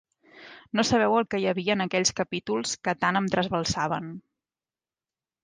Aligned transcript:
No 0.77 0.85
sabeu 0.87 1.17
el 1.17 1.27
què 1.33 1.39
hi 1.43 1.45
havia 1.51 1.75
en 1.79 1.85
aquells 1.85 2.13
capítols 2.21 2.73
que 2.89 2.97
tant 3.07 3.21
em 3.21 3.29
trasbalsaven. 3.37 4.11